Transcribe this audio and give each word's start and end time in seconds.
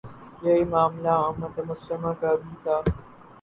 یہی 0.43 0.63
معاملہ 0.63 1.13
امت 1.27 1.55
مسلمہ 1.67 2.11
کا 2.21 2.31
بھی 2.41 2.53
تھا۔ 2.63 2.77